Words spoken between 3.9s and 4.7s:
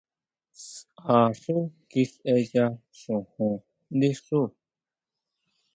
ndí xuú.